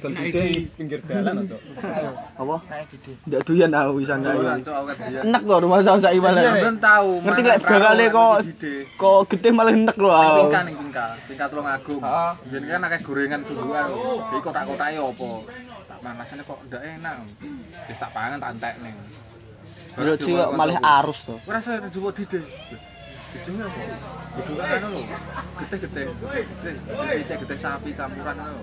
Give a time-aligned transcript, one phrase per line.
[0.00, 1.56] Dol gede pinggir dalan aja.
[2.40, 2.56] Apa?
[3.28, 5.20] Ndak doyan aku wisan cok awet dia.
[5.20, 6.56] Enek to rumah saya saiki malah.
[6.56, 7.20] Ben tahu.
[7.20, 8.36] Ngerti lek bakale kok
[8.96, 10.40] kok gede malah enek lho aku.
[10.48, 12.00] Tingkat ning tingkat, tingkat tulung agung.
[12.48, 13.88] Yen kan akeh gorengan suguhan.
[13.92, 15.44] Iki kotak-kotake opo?
[15.84, 17.14] Tak panasane kok ndak enak.
[17.84, 18.90] Wis tak pangan tak entekne.
[20.00, 21.36] Yo sih kok malah arus to.
[21.44, 22.40] Ora saya njupuk dide.
[23.30, 23.82] Dide apa?
[24.66, 25.02] Kan lho.
[25.62, 26.02] Gede-gede.
[26.10, 28.58] Gede gede sapi campuran lho.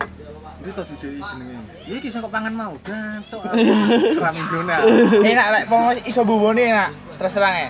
[0.63, 1.59] Iki to dide jenenge.
[1.87, 2.73] Iki sing kok pangan mau.
[2.83, 3.41] Dancok.
[4.15, 4.77] Seram Indona.
[5.23, 6.89] Enak lek wong iso bubone enak.
[7.15, 7.69] Terus terang ya.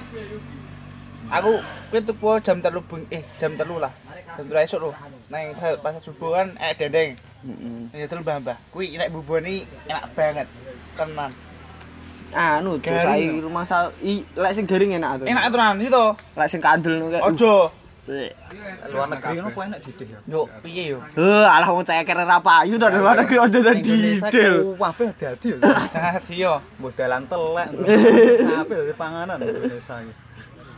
[1.27, 1.59] Aku
[1.91, 3.91] kuwi tuku jam 3 beng eh jam 3 lah.
[4.39, 4.91] Jam 3 esuk lho.
[5.27, 5.53] Nang
[5.83, 7.19] pasar subuh kan eh dendeng.
[7.45, 7.99] Heeh.
[7.99, 8.57] Ya terus mbah-mbah.
[8.71, 10.47] Kuwi nek bubone enak banget.
[10.95, 11.31] Tenan.
[12.35, 15.23] Anu to saiki rumah saya i lek sing garing enak to.
[15.27, 16.05] Enak tenan itu.
[16.35, 17.23] Lek sing kandel nu kayak.
[17.23, 17.71] Ojo.
[18.87, 20.19] Luar negeri ngono kok enak dide ya.
[20.31, 20.99] Yo piye yo?
[21.19, 24.55] Heh, alah wong ceker ra payu to luar negeri ojo tadi didel.
[24.79, 25.59] Kabeh dadi lho.
[25.91, 26.53] Dadi yo.
[26.79, 27.67] Mbok dalan telek.
[28.47, 30.13] Kabeh dari panganan Indonesia iki.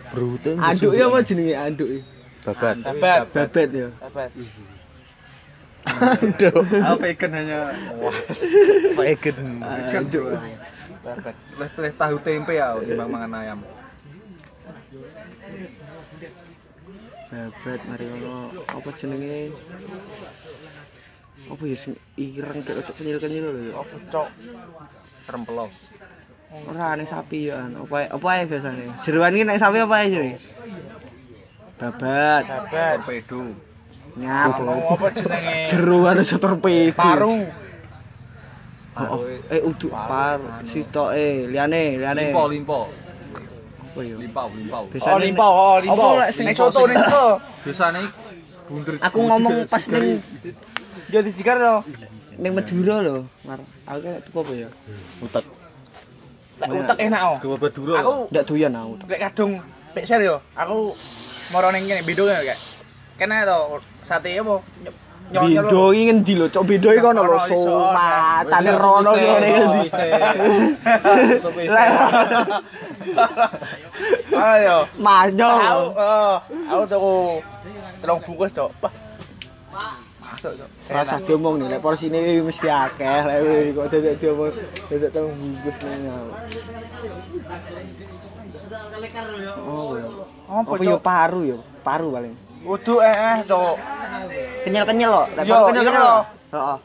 [0.09, 0.52] Brute.
[0.58, 2.02] Anduk ya apa jenenge anduk iki?
[2.50, 2.75] Babat.
[2.81, 3.22] Babat.
[3.30, 3.88] Babet ya.
[4.02, 4.30] Babat.
[5.86, 6.61] Anduk.
[6.66, 7.59] Aku vegan hanya
[8.97, 9.38] vegan.
[9.94, 10.25] Anduk.
[11.00, 11.36] Babat.
[11.55, 13.59] Leh-leh tahu tempe ya timbang mangan ayam.
[17.30, 19.53] Babet mari ngono apa jenenge?
[21.47, 23.80] Apa ya sing ireng kayak otak kenyil-kenyil lho.
[23.80, 24.27] Apa cok?
[25.30, 25.72] Rempelo.
[26.67, 27.64] Ora ning sapi ya.
[27.64, 28.92] Apa apa ae biasane?
[29.05, 30.38] Jeroan iki nek sapi apa ae jenenge?
[31.80, 32.44] Babat.
[32.44, 32.97] Babat.
[33.08, 33.55] Torpedo.
[34.20, 34.58] Nyap.
[34.67, 35.58] Apa jenenge?
[35.72, 36.97] Jeroan iso torpedo.
[36.97, 37.69] Paru.
[38.98, 39.54] Oh, oh.
[39.54, 42.34] Eh uduk par sitoke liyane liyane.
[42.34, 42.80] Limpo, limpo.
[43.90, 44.16] Apa ya?
[44.17, 44.83] Limpau, limpau.
[44.86, 45.98] Oh, limpo, oh, limpo.
[45.98, 47.26] Apa lek sing Nek soto ning to.
[47.66, 48.02] Biasane
[48.70, 48.94] bunder.
[49.02, 50.22] Aku ngomong pas ning
[51.10, 51.76] Yo disigar to.
[52.39, 53.17] ning Madura lho.
[53.44, 53.60] Mar.
[53.89, 54.70] Aku kan tuku apa ya?
[55.26, 55.45] Utek.
[56.61, 57.36] Lek utek enak oh.
[57.42, 57.95] Sego Madura.
[57.99, 58.94] Aku Ndak doyan aku.
[59.10, 59.52] lek kadung
[59.98, 60.38] pekser yo.
[60.55, 60.94] Aku
[61.52, 62.58] moro ning kene kayak.
[63.20, 64.55] Kene to sate apa?
[65.30, 69.22] Bindo iki ngendi lho, cok bindo iki kono lho, Ora iso, so matane rono Bisa,
[69.22, 69.80] ngene ngendi.
[69.86, 70.02] bisa.
[74.34, 74.78] Ayo.
[74.98, 75.54] Manyol.
[75.54, 76.36] Aku, oh,
[76.73, 77.14] aku tuku
[78.02, 78.72] telung bungkus, Cok.
[80.17, 80.70] Masuk, Cok.
[80.90, 84.50] Rasa diomong nih, lek porsine iki mesti akeh, lek iki kok dadak diomong
[84.90, 86.32] dadak teng bungkus aku.
[89.61, 89.94] Oh.
[90.50, 92.48] Apa, yo paru yo, paru paling.
[92.59, 93.75] Kudu eh, eh, Cok.
[94.67, 96.17] Kenyal-kenyal lek Yo, paru kenyal-kenyal.
[96.52, 96.77] Heeh.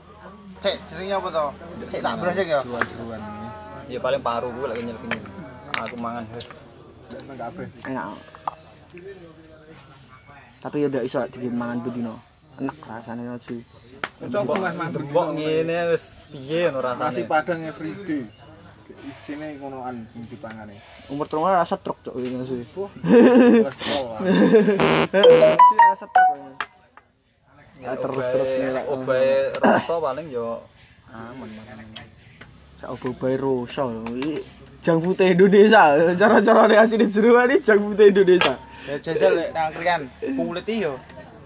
[0.63, 1.47] Cek, jenenge apa to?
[1.91, 2.61] Cek tak brosek ya.
[2.63, 3.49] Jeruan-jeruan ini.
[3.91, 5.23] Ya paling paru gue lek kenyal-kenyal.
[5.83, 6.45] Aku mangan heh.
[7.35, 7.69] Kabeh.
[7.91, 8.19] Enak.
[10.63, 12.15] Tapi yo ndak iso lek dimangan bedino.
[12.63, 13.61] Enak rasane no sih.
[14.31, 17.11] Coba mas mantep kok ngene wis piye rasane.
[17.11, 18.23] Nasi padang everyday.
[19.05, 20.79] Isine ngonoan sing dipangane.
[21.13, 22.65] Umur terus rasa truk cok ini sih.
[22.65, 23.73] Lah.
[25.69, 26.53] Sih rasa truk ini.
[27.85, 30.65] Ya terus terus nih lek Obahe rasa paling yo
[31.13, 31.49] aman
[32.89, 34.01] obo-obae rosa lho.
[34.17, 34.41] Iki
[34.81, 35.97] jang putih Indonesia.
[36.17, 38.57] Cara-cara nek asine jeruan iki jang putih Indonesia.
[38.89, 40.97] Ya jajal lek nang krian kulit yo.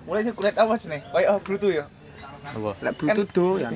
[0.07, 1.03] Kulit iki kulit apa jenenge?
[1.11, 1.85] Kayak brutu yo.
[2.79, 3.75] Lek brutu doyan.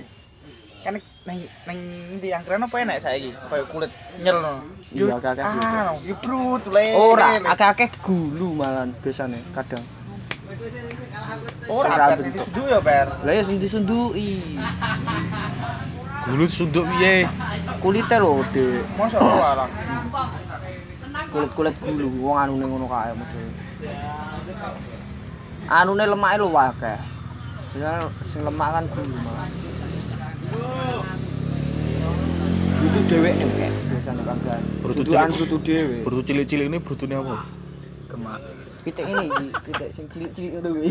[0.83, 1.79] Kan nang nang
[2.19, 3.31] ndi angkran apa enak saiki?
[3.47, 4.53] Kayak kulit nyel no.
[4.91, 5.63] Iya, akeh-akeh brutu.
[5.63, 6.85] Ah, yo brutu le.
[6.99, 9.87] Ora, akeh-akeh gulu malan biasane kadang.
[11.71, 12.35] Ora, bentuk.
[12.35, 13.09] disudu yo, Ber.
[13.23, 14.59] Lah ya sing disunduki.
[16.27, 17.31] Gulu sunduk piye?
[17.79, 18.83] Kulite lho, Dik.
[18.99, 19.67] Mosok ora.
[21.31, 23.47] Kulit-kulit gulu wong anune ngono kae model.
[25.71, 26.99] Anune lemake lho akeh.
[27.71, 29.47] Biasane sing lemak kan gulu malah.
[32.83, 34.59] Itu dheweke kayak biasane kagak.
[34.83, 35.31] Brutu cilik.
[35.39, 35.97] brutu dhewe.
[36.03, 37.37] Brutu cilik-cilik ini brutune apa?
[38.11, 38.41] Gemak.
[38.83, 40.91] Pitik ini, pitik sing cilik-cilik ngono kuwi.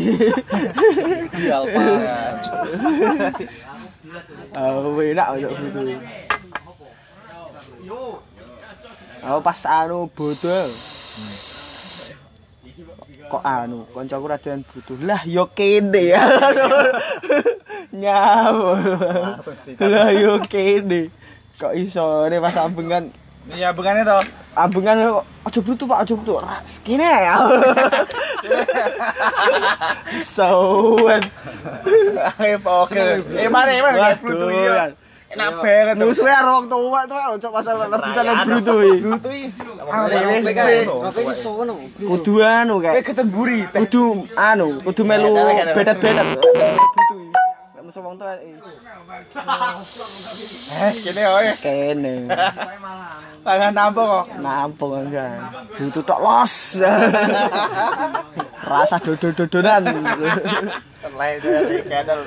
[1.36, 1.84] Di alpa.
[4.56, 5.80] Oh, enak kok brutu.
[9.22, 10.72] Oh, pas anu bodol.
[13.32, 14.92] Kok anu, kancaku ra doyan brutu.
[15.00, 16.20] Lah yo kene ya.
[18.02, 18.92] Nyawol.
[19.00, 19.88] Langsung sikat.
[19.88, 21.08] Lah yo kene.
[21.56, 23.08] Kok iso ne pas ambengan
[23.50, 24.18] Iya, bengane to.
[24.54, 26.38] ambengan kok aja brutu Pak, aja brutu.
[26.38, 27.34] Ra kene ya.
[30.36, 31.22] Sawan.
[32.36, 33.00] Ayo oke.
[33.32, 34.92] Eh mari mari brutu iya.
[35.32, 35.96] Enak banget.
[35.96, 39.00] Musuhe karo wong tuwa tuh lho cok pasal rebutan nang brutu iki.
[39.00, 39.48] Brutu iki.
[42.04, 43.58] Kudu anu Kowe kayak ketemburi.
[43.72, 45.32] kudu anu, kudu melu
[45.72, 46.26] bedat-bedat.
[46.36, 46.76] Brutu iki.
[47.72, 48.36] Gak nepsu wong tuwa.
[50.68, 51.48] Eh, kene oe.
[51.64, 52.14] Kene.
[53.42, 54.26] Pangan nampung kok.
[54.36, 55.40] Nampung enggak.
[55.80, 56.76] Butuh tok los.
[58.68, 59.82] Rasa dodo-dodonan.
[61.16, 62.20] Lain dari kedel.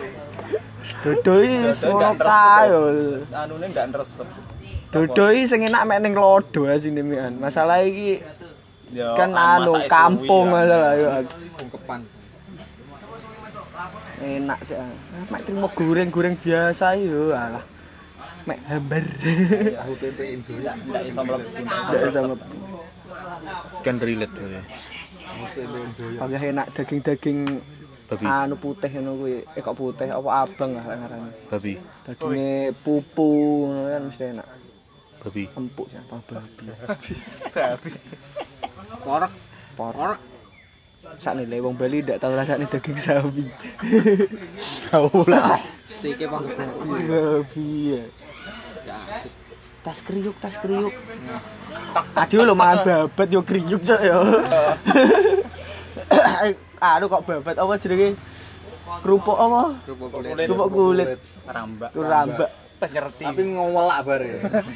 [1.04, 2.66] Ngono kae.
[2.70, 2.82] lho.
[3.32, 4.28] Anune ndak nresep.
[4.90, 7.36] Dodo iki sing enak mek ning lodo asine mian.
[7.36, 8.22] Masalah iki
[8.94, 11.10] Ya, kan anu kampung masalah yo.
[11.58, 12.06] ungkepan.
[14.22, 14.78] Enak sih.
[14.78, 14.88] ah.
[15.28, 17.66] Mek terima goreng-goreng biasa yo alah.
[18.46, 19.04] Mek hambar.
[19.04, 21.50] Tahu tempe Indonesia ndak iso mlebu.
[21.60, 22.50] Ndak bisa nge-
[23.82, 24.62] Kan relate ya.
[24.64, 26.20] Tahu tempe Indonesia.
[26.22, 27.40] Pakai enak daging-daging
[28.06, 29.42] Babi, anu putih ngono kuwi.
[29.57, 31.31] Eh kok putih apa abang lah ngarane.
[31.50, 31.74] babi,
[32.06, 33.30] Dagingnya pupu
[33.66, 34.48] ngono kan mesti enak.
[35.25, 35.44] babi.
[35.57, 36.66] Empuk ya apa babi.
[37.57, 37.96] Habis.
[39.02, 39.34] Porok,
[39.74, 40.19] Porok.
[41.18, 43.46] Sakne le wong Bali ndak tau rasane daging sapi.
[44.90, 45.58] Tahu lah.
[45.90, 46.90] Stike panggo babi.
[47.10, 48.04] Babi ya.
[49.86, 50.94] Tas kriuk, tas kriuk.
[52.13, 54.19] Tadi lo mangan babat yo kriuk cok yo.
[56.98, 58.10] Aduh kok babat apa jenenge?
[59.02, 59.62] Kerupuk apa?
[59.86, 60.46] Kerupuk kulit.
[60.46, 61.08] Kerupuk kulit.
[61.50, 61.90] Rambak.
[61.98, 62.50] Rambak.
[62.76, 63.24] Penyerti.
[63.24, 64.32] Tapi ngowelak bare.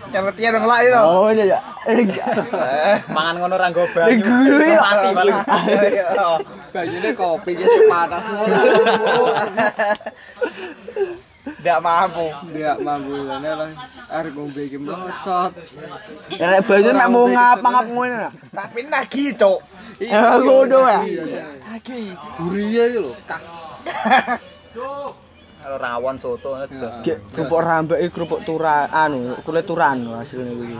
[0.09, 0.99] Nyerti ada ngelak itu.
[1.03, 1.59] Oh iya ya.
[3.15, 4.07] Mangan ngono ra nggo ya.
[4.79, 5.35] Mati paling.
[6.73, 8.47] Banyune kopi ya panas semua.
[11.59, 12.27] Ndak mampu.
[12.55, 13.69] Dia mampu lane lah.
[14.07, 15.51] Arep ngombe iki mlocot.
[16.39, 18.15] Nek banyu nek mau ngap-ngap ngono.
[18.15, 18.31] nah.
[18.55, 19.59] Tapi nagi, Cuk.
[19.99, 21.01] Eh ngono ya.
[21.67, 22.15] Nagi.
[22.39, 23.43] Guriye iki lho, kas.
[25.59, 27.03] Rawon soto aja.
[27.03, 30.77] Kerupuk rambak iki kerupuk turan anu kulit turan lho hasilnya iki.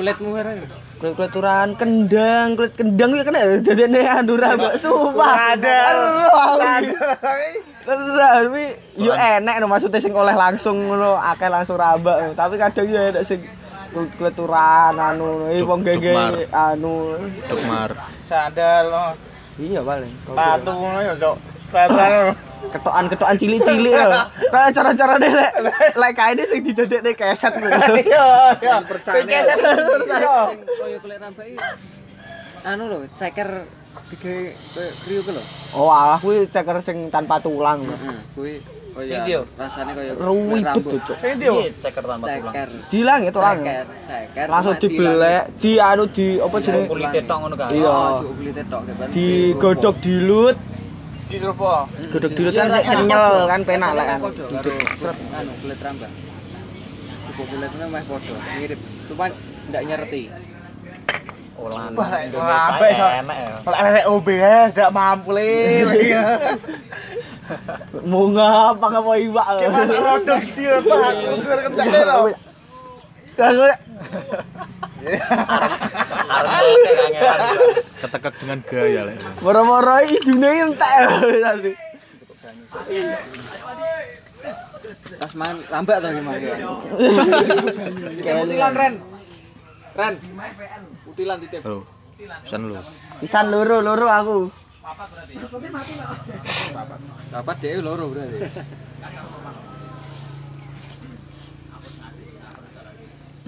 [0.00, 0.56] Kulitmu ora.
[0.96, 5.54] Kulit kulit turan kendang, kulit kendang iki kena dadene anu rambak sumpah.
[5.54, 5.80] Ada.
[5.92, 7.75] Tenan
[8.50, 8.66] wi
[8.96, 13.22] yo enek no maksudnya sing oleh langsung ngono akeh langsung rambak tapi kadang yo enek
[13.22, 13.40] sing
[13.88, 16.32] kulit kulit turan anu iki wong Duk- gege dukmar.
[16.52, 16.94] anu
[17.46, 17.90] Tukmar.
[18.26, 19.04] Sandal lo.
[19.56, 21.36] iya paling Patu ngono ya, Cuk.
[21.66, 22.36] Peraturan.
[22.76, 24.10] ketokan-ketokan cilik-cilik lho.
[24.52, 25.52] Kayak cara-cara deh lek
[25.94, 27.70] lek kae sing didadekne keset lho.
[28.02, 28.26] Iya,
[28.58, 28.76] iya.
[28.84, 29.22] Percane.
[29.22, 30.36] Pikir iya.
[30.50, 31.58] Sing koyo kulit rambak iki.
[32.66, 33.48] Anu lho, ceker
[34.04, 34.52] koyo
[35.02, 35.42] kriuk lho.
[35.74, 37.82] Oh, alah kuwi ceker sing tanpa tulang.
[37.82, 37.94] lho.
[37.94, 38.52] Heeh, kuwi
[38.96, 39.44] Sing dia?
[39.60, 39.92] rasane
[40.72, 41.16] tuh, Cuk.
[41.20, 41.54] Sing ndi, yo?
[41.84, 42.54] Ceker tanpa tulang.
[42.56, 42.68] Ceker.
[42.88, 43.58] Dilang ya tulang.
[43.60, 44.46] Ceker, ceker.
[44.48, 46.88] Langsung dibelek, di anu di apa jenenge?
[46.88, 47.68] Kulite tok ngono kan.
[47.76, 47.92] Iya.
[47.92, 48.80] Oh, cuk kulite tok.
[49.12, 50.56] Digodhog dilut,
[51.26, 51.90] Di rupo.
[52.14, 54.18] godhog dilut kan sik kenyal kan penak lek kan.
[54.96, 56.10] Seret anu kulit rambak.
[57.36, 58.80] Kulit kulitnya meh padha, mirip.
[59.12, 59.30] Cuman
[59.68, 60.22] ndak nyereti.
[61.56, 63.06] Olan Wah, Indonesia lambe, so.
[63.08, 63.54] enak ya.
[63.64, 65.52] Kalau lek OBS ndak mampu le.
[68.10, 69.46] Mau ngapa ngapa iwak.
[69.72, 71.10] Mas rodok dia Pak.
[71.32, 72.18] Ukur kentek lho.
[72.26, 72.36] Arep
[73.36, 73.78] kangelan.
[78.02, 79.16] Ketekek dengan gaya lek.
[79.40, 81.00] Moro-moro idune entek
[81.40, 81.72] tadi.
[85.16, 86.56] Pas main rambak to gimana ya?
[88.44, 88.94] Utilan Ren.
[89.96, 90.14] Ren.
[91.16, 91.64] Utilan titip.
[91.64, 91.80] Halo.
[92.44, 92.76] Pesan lu.
[93.24, 94.52] Pisan loro loro aku.
[97.32, 98.36] Dapat dhewe loro berarti.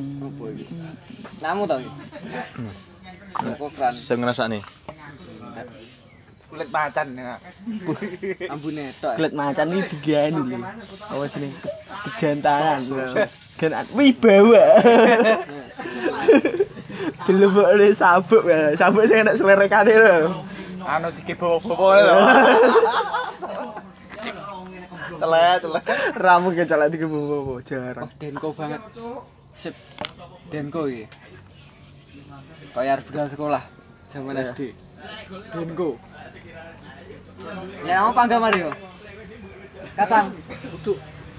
[0.00, 0.64] Apa iki?
[1.44, 1.92] Namu to iki?
[4.00, 4.64] Saya ngerasa nih.
[6.48, 7.36] Kulit macan ya.
[8.48, 9.20] ambune tok.
[9.20, 10.58] Kulit macan ini digani lho.
[11.12, 11.60] Apa jenenge?
[12.16, 12.80] Kegantangan.
[13.60, 14.64] Gan wibawa.
[17.26, 18.74] Dilebokne sabuk ya.
[18.74, 20.42] Sabuk sing enak selerekane lho.
[20.82, 22.16] Anu dikebo-bobo lho.
[25.18, 25.84] Telet, telet.
[26.14, 28.06] Ramu kecelak dikebo jarang.
[28.06, 28.80] Oh, Denko banget.
[29.58, 29.74] Sip.
[30.52, 31.06] Denko iki.
[32.74, 33.62] Kayak arep budal sekolah
[34.06, 34.72] zaman SD.
[35.50, 35.98] Denko.
[37.86, 38.70] Ya mau pangga mari yo.
[39.98, 40.30] Kacang.
[40.78, 40.98] Duduk.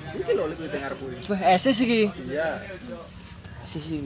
[0.10, 1.16] Iki lho wis dengar kuwi.
[1.32, 2.12] Wah, esis iki.
[2.28, 2.60] Iya.
[3.70, 4.02] Sisi.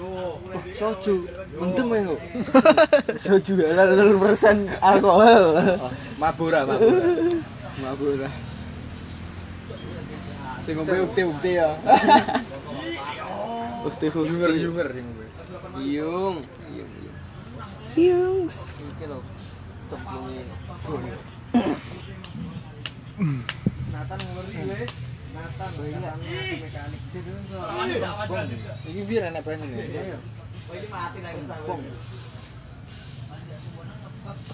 [0.00, 0.40] Wah,
[0.72, 1.28] soju.
[1.60, 2.20] Mendem ya kok.
[3.28, 4.16] Soju ya 0%
[4.80, 5.44] alkohol.
[6.16, 7.04] Mabura, mabura.
[7.84, 8.28] Mabura.
[10.64, 11.76] Sing ngombe ukti-ukti ya.
[13.88, 15.28] Ukti Yunger, yunger sing ngombe.
[15.84, 16.36] Iyung.
[16.72, 16.92] Iyung.
[18.00, 18.48] Yung.
[18.80, 19.20] Iki lho.
[19.92, 20.40] Cemplunge.
[23.92, 24.48] Nathan ngulur
[28.86, 29.02] iki.
[29.08, 29.44] Biar enak.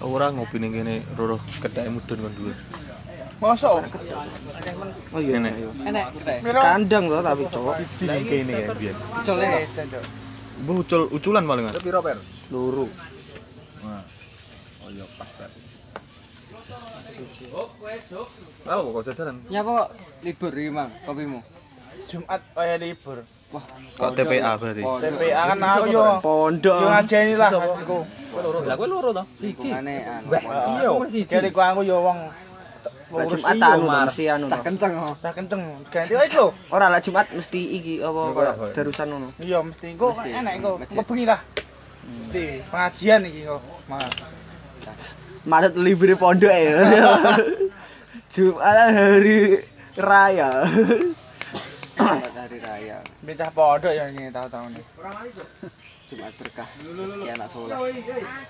[0.01, 2.53] Ora ngopi ning kene roro kedake mudun kon dulu.
[3.37, 3.85] Mosok.
[5.13, 5.37] Oh iya.
[5.37, 5.53] Enek.
[5.85, 6.05] Enak?
[6.41, 7.75] Kandang loh tapi cowok.
[7.97, 8.95] Sini kene ya biyen.
[9.25, 9.61] Cole kok.
[10.57, 12.17] Bu ucul uculan paling Itu piro per?
[12.49, 12.89] Luru.
[13.85, 14.01] Nah.
[14.81, 15.53] Oh iya pas per.
[18.67, 19.41] Oh, kok jajaran?
[19.49, 19.89] Nyapa kok
[20.21, 21.39] libur iki, Mang, kopimu?
[22.07, 23.25] Jumat kaya libur.
[23.47, 23.63] Wah,
[23.95, 24.83] Kok TPA berarti.
[24.83, 26.83] TPA kan aku yo Pondok.
[26.83, 28.03] yo ngajeni lah asliku.
[28.67, 29.23] Lah kowe loro to?
[29.71, 29.95] Anu.
[30.27, 31.23] Iya.
[31.23, 32.27] Jadi ku aku yo wong
[33.07, 34.45] Lah Jumat anu mesti anu.
[34.51, 35.15] Tak kenceng oh.
[35.23, 35.63] tak kenceng.
[35.87, 36.51] Ganti wis lho.
[36.75, 38.51] Ora lah Jumat mesti iki apa iya.
[38.75, 39.27] darusan ngono.
[39.39, 40.71] Iya mesti engko enak engko.
[41.07, 41.39] Bengi lah.
[42.03, 43.63] Mesti pengajian iki kok.
[43.87, 45.15] Mas.
[45.47, 46.75] Maret libur pondok ya.
[48.27, 49.63] Jumat hari
[49.95, 50.51] raya.
[51.95, 52.99] Hari raya.
[53.23, 54.85] Bocah pondok ya ini tahu-tahu nih.
[56.11, 56.67] Jumat berkah.
[56.83, 57.79] Rezeki anak soleh.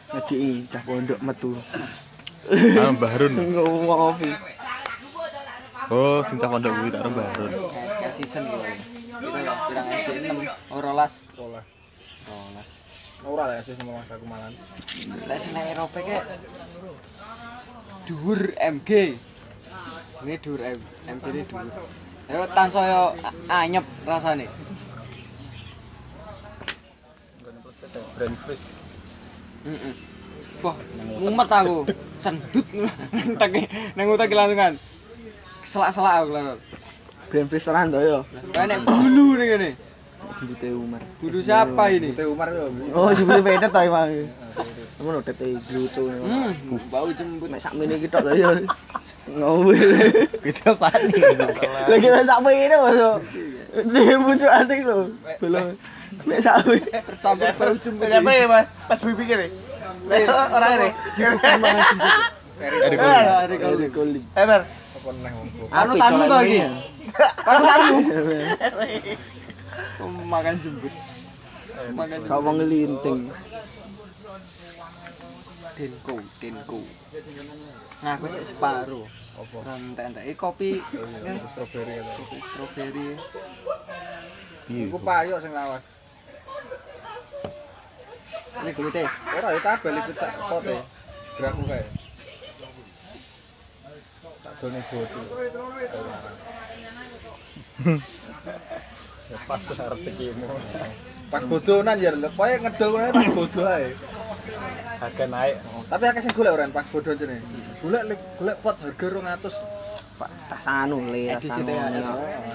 [0.09, 1.53] Ngedi cah pondok metu.
[2.49, 3.33] Ah, Mbah Harun.
[3.37, 4.33] Ngomong ngopi.
[5.93, 7.53] Oh, sing cah pondok kuwi tak Mbah Harun.
[8.01, 8.57] Kayak season gitu.
[9.17, 11.13] Kita ya pirang SD 6 orolas.
[11.37, 11.67] Rolas.
[12.25, 12.69] Rolas.
[13.25, 14.53] Ora lah sih sama mas aku malan.
[15.25, 16.25] Lek sing nang Eropa kayak
[18.05, 19.17] dhuwur MG.
[20.25, 21.65] Ini dhuwur M, MG ini dhuwur.
[22.27, 24.45] Ayo tansaya a- anyep rasane.
[28.17, 28.63] Brand fresh.
[29.65, 29.93] Heeh.
[30.61, 30.75] Wah,
[31.21, 31.77] mumet aku.
[32.21, 33.53] Sendut nang
[33.97, 34.73] nang utak langsungan.
[35.65, 36.45] Selak-selak aku lah.
[37.29, 38.19] Brand fresh tenan to yo.
[38.55, 39.69] Enek bulu ning kene.
[40.35, 41.01] Jembute Umar.
[41.17, 42.11] Bulu siapa ini?
[42.11, 42.67] Teh Umar yo.
[42.91, 44.09] Oh, jembute pedet to emang.
[44.99, 46.03] Ngono tete lucu.
[46.11, 46.51] Hmm,
[46.89, 47.47] bau jembut.
[47.47, 48.49] Nek sakmene iki tok to yo.
[49.27, 49.75] Ngombe.
[50.43, 51.23] Kita panik.
[51.87, 53.17] Lah kita sakmene masuk.
[53.87, 54.97] Dia muncul aneh lho.
[55.39, 55.67] Belum.
[56.25, 56.91] Nek sakmene.
[57.07, 58.05] Tercampur bau jembut.
[58.05, 58.65] Siapa ya Mas?
[58.85, 59.47] Pas bibi kene.
[60.05, 60.89] Lah ora ini.
[62.57, 63.45] Eri Eri Ah, Kuli.
[63.45, 63.85] ada kali.
[63.93, 64.23] Kulit.
[64.33, 64.61] Eh Bar.
[64.97, 65.67] apa neh wong kok.
[65.69, 66.59] Panutanmu to iki.
[67.45, 67.95] Panutanmu.
[70.25, 70.93] Makan jembut.
[71.93, 73.21] Makan Kau wong ngelinting.
[75.77, 76.79] denko, denko.
[78.01, 79.05] Ngaku sik separo.
[79.37, 79.57] Apa?
[79.61, 80.81] Rantai-rantai Eh, kopi.
[81.53, 82.11] Strawberry itu.
[82.17, 83.07] Kopi strawberry.
[84.67, 84.83] Iya.
[84.89, 85.85] Iku payo sing lawas.
[88.57, 89.05] Ini kulitnya.
[89.37, 90.81] Ora ya tabel ikut sak pote.
[91.37, 91.85] Gerakku kae.
[94.41, 95.21] Tak done bojo.
[99.27, 100.47] Ya pas rezekimu.
[101.27, 103.91] Pas bodonan ya lho, kowe ngedol kowe pas bodo ae.
[105.03, 105.55] Agak naik.
[105.91, 107.43] Tapi akeh sing golek ora pas bodo jene.
[107.83, 109.51] Golek golek pot harga 200.
[110.17, 111.67] Pak tas anu le tas Edisi anu.
[111.67, 112.07] THR.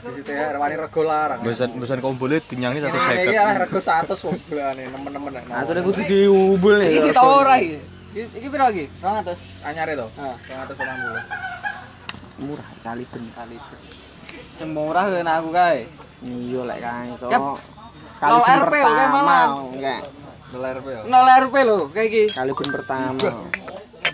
[0.02, 1.40] Di situ ya wani rego larang.
[1.44, 3.28] Bosan bosan kompole dinyangni Ini 150.
[3.28, 5.32] iki lah rego 100 wong golekane nemen-nemen.
[5.52, 6.88] Atur kudu diumbul nih.
[6.98, 7.78] Iki tau ora iki.
[8.16, 8.84] Iki piro iki?
[8.98, 9.36] 200
[9.68, 10.06] anyare to.
[10.18, 10.34] Ah.
[10.48, 12.42] 280.
[12.42, 13.24] Murah kali ben.
[13.36, 13.56] kali.
[14.58, 15.86] Semurah kan aku kae.
[16.22, 16.78] Iya lek.
[18.22, 19.46] Kali Nol ben RP oke malah.
[19.74, 20.00] Enggak.
[20.52, 21.00] Dolar ya.
[21.08, 22.22] 0 RP lho kayak iki.
[22.30, 23.30] Kali ben pertama.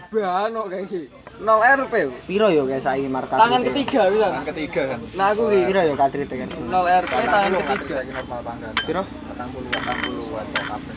[0.08, 1.02] Bano kayak iki.
[1.38, 1.94] 0 RP.
[2.24, 3.36] Piro yo guys saiki market.
[3.36, 4.26] Tangan ketiga bisa.
[4.32, 5.00] Yang ketiga kan.
[5.12, 6.48] Nah aku iki Piro yo katrit kan.
[6.48, 7.94] 0 RP tangan ketiga.
[8.00, 8.74] Saiki normal pangkat.
[8.88, 9.02] Piro?
[9.04, 10.96] 40 80-an kok kabeh.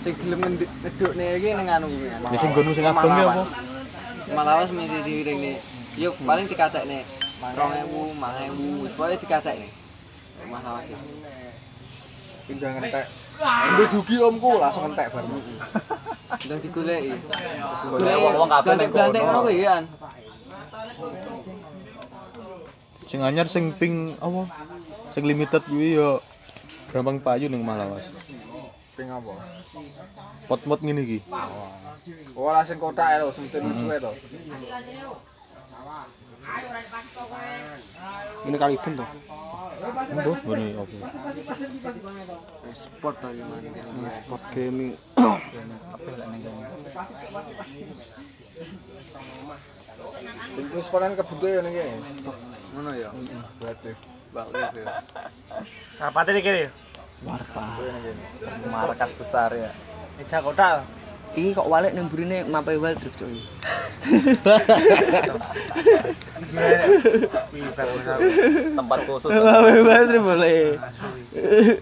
[0.00, 2.08] Sing gelem ngedukne iki ning anu kuwi.
[2.08, 3.44] Ya sing gono sing abang ya apa?
[4.32, 5.60] Malawas mesti diiringne.
[5.98, 7.04] Yo paling dikacekne
[7.42, 9.68] 2000, 5000, wis pokoke dikacekne.
[10.48, 11.10] Malawas iki.
[12.48, 13.04] Pindah ngentek.
[13.40, 15.32] Ambil dugi omku langsung ngentek bareng.
[16.46, 17.14] Ndang digoleki.
[17.90, 19.84] Golek wong kabeh ning Blantek ngono kuwi kan.
[23.10, 24.46] Sing anyar sing ping apa?
[25.10, 26.22] Sing limited kuwi yo
[26.94, 28.06] gampang payu ning Malawas.
[28.94, 29.34] Ping apa?
[30.46, 31.18] Pot-pot ngene iki.
[32.34, 34.12] Oh, lah sing kotak lho, sing lucu to.
[38.48, 39.06] Ini kali ben to.
[39.80, 40.96] Mbah, ngene apa?
[42.72, 43.80] Spot to gimana kene.
[44.24, 44.90] Spot gaming.
[50.50, 51.94] Sing wis panen kebutuh ya ning kene.
[52.76, 53.08] Ngono ya.
[53.60, 53.92] Berarti.
[54.76, 54.94] Ya.
[56.00, 56.68] Apa tadi kene?
[58.68, 59.70] Markas besar ya.
[60.20, 60.84] Eja kota.
[61.30, 63.38] Iki kok walek nang burine mapai wild drift coy.
[68.74, 69.30] Tempat khusus.
[69.30, 70.74] Mapai wild drift boleh.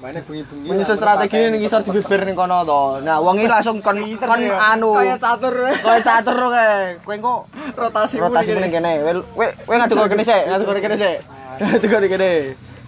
[0.04, 0.68] Mainnya bengi-bengi.
[0.68, 3.00] Menyusun strategi ning ngisor dibeber ning kono to.
[3.08, 4.92] Nah, wong iki langsung kon kon anu.
[5.00, 5.54] Kayak catur.
[5.80, 7.00] Kaya catur kok kae.
[7.00, 7.34] Kowe engko
[7.72, 8.92] Rotasi rotasi ning kene.
[9.32, 11.24] Kowe kowe ngadu kok kene sik, ngadu kok kene sik.
[11.56, 12.30] Ngadu kok kene.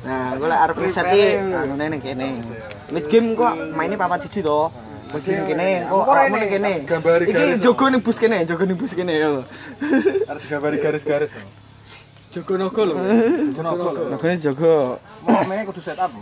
[0.00, 2.44] Nah, gue arep riset iki anu ning kene.
[2.92, 4.68] Mid game kok maine papat siji to.
[5.10, 6.72] Posisi ning kene, kok ning kene.
[6.86, 7.60] Gambari Iki garis.
[7.60, 9.42] jogo ning bus kene, jogo ning bus kene yo.
[10.30, 11.32] Harus gambari garis-garis.
[12.30, 12.94] Jogo nogo lho.
[14.14, 15.02] Nagone jaga.
[15.26, 16.12] Mau main kudu set up.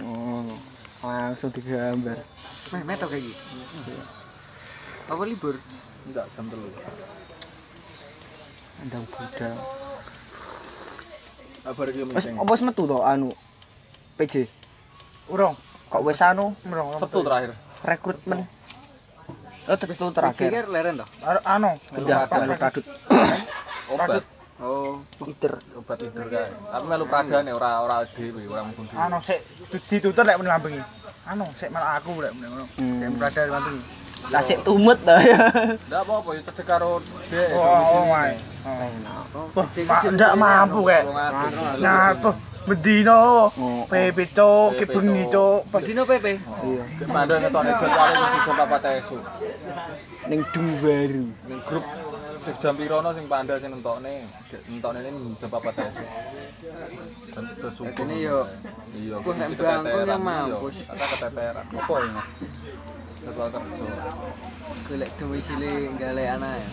[0.00, 0.44] Oh.
[1.04, 2.18] Langsung digambar.
[2.72, 3.94] Meh meto kayak gitu.
[5.08, 5.56] Apa libur?
[6.08, 6.68] Enggak jam telu.
[8.80, 9.56] Andang budal.
[11.68, 12.36] Kabar iki Wes meeting.
[12.40, 13.28] apa wis metu to anu
[14.16, 14.48] PJ?
[15.28, 15.54] Urung,
[15.88, 16.88] Kok wis anu urung.
[16.96, 17.52] Sabtu terakhir.
[17.80, 18.48] rekrutmen?
[19.68, 20.64] Oh, tetu Terakhir terakhir.
[20.66, 21.08] leren toh.
[21.20, 22.84] Ar- Anu, Udah melu kadut.
[23.92, 24.24] Obat.
[24.58, 24.96] Oh,
[25.28, 25.60] Iter.
[25.76, 26.48] Obat tidur kae.
[26.48, 28.96] Tapi melu pradane ora ora dhewe, ora mung dhewe.
[28.96, 29.44] anu sik
[29.86, 30.80] ditutur lek muni lambengi.
[31.24, 32.64] Anu sik malah aku lek muni ngono.
[32.74, 32.96] Hmm.
[32.98, 33.80] Kayak berada di lambengi.
[34.32, 35.38] Lah sik tumet ta ya.
[35.78, 36.90] Enggak apa-apa ya cedek karo
[37.28, 38.32] dhek Oh, oh, wae.
[38.66, 39.52] Oh.
[39.68, 39.84] Kecil
[40.16, 41.04] ndak mampu kek.
[41.78, 42.34] Nah, tuh
[42.68, 43.20] bedino
[43.58, 43.82] Oh.
[43.88, 45.60] PP cok, PP, ki bengi cok.
[45.82, 46.26] Dino PP.
[46.36, 46.82] Iya.
[47.00, 49.22] Kemana ngetone jadwale mesti jam 4 esuk.
[50.28, 51.24] Ning du baru.
[51.48, 51.84] Ning grup
[52.44, 54.14] sing jam pirono sing panda sing nentokne,
[54.68, 56.08] nentokne ini jam 4 esuk.
[57.32, 57.92] Jam subuh.
[57.96, 58.38] Jadi yo
[58.92, 60.16] Iya, Wah, nek bangku keteteran, ya iya.
[60.16, 60.76] mampus.
[60.88, 61.64] Kata keteteran.
[61.72, 62.22] Apa ini?
[63.24, 63.92] Jadwal kerja.
[64.88, 66.68] golek domisili gale anak ya.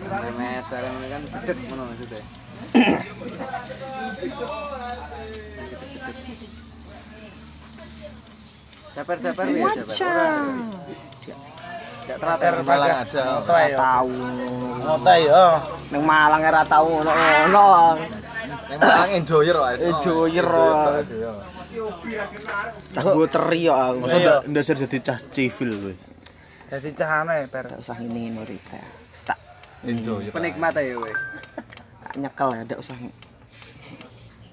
[0.00, 2.22] Memet barang ini kan cedek ngono maksudnya.
[2.70, 3.10] Cedek-cedek.
[8.90, 9.94] Saper-saper ya saper.
[12.10, 13.22] Gak teratur Malang aja.
[13.38, 13.78] Ngoto ae yo.
[13.78, 14.10] Tahu.
[14.82, 15.46] Ngoto ae yo.
[15.94, 17.68] Ning Malang ora tau ngono ngono.
[18.66, 19.74] Ning Malang enjoyer wae.
[19.78, 20.48] Enjoyer.
[22.90, 24.10] Cah gue teri yo aku.
[24.10, 25.94] Masa ndak ndak sir jadi cah civil kowe.
[26.70, 27.64] Dadi cahane per.
[27.70, 28.82] Ndak usah ngene-ngene Rita.
[29.22, 29.38] Tak
[29.86, 30.34] Enjoyer.
[30.34, 31.12] penikmat ya we.
[32.10, 32.98] Tak nyekel ya, ndak usah.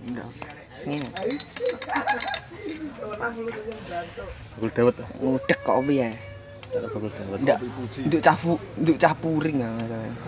[0.05, 0.29] Ndak.
[0.85, 1.09] Ngene.
[4.53, 4.95] Bakul dawet.
[5.17, 6.13] Ngudek kok piye?
[6.69, 7.39] Bakul dawet.
[7.41, 7.57] Ndak.
[8.05, 9.73] Nduk cah fu, nduk cah puring ah.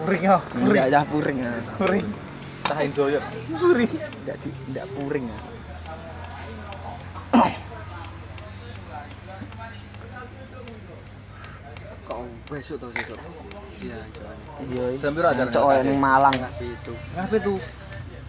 [0.01, 0.41] Kuring yo.
[0.73, 1.53] Ndak cah puring ah.
[1.77, 2.07] Kuring.
[2.65, 3.21] Cah enjoyer.
[4.25, 5.41] Ndak di ndak puring ah.
[12.45, 13.17] besok tau besok.
[13.79, 13.97] Iya.
[14.97, 15.49] Jam piro acara?
[15.49, 16.33] Cok ning Malang.
[16.33, 16.93] Enggak itu.
[17.13, 17.53] Ngapain itu?